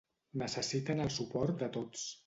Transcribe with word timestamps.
Necessiten 0.43 1.05
el 1.05 1.15
suport 1.19 1.63
de 1.65 1.73
tots. 1.79 2.13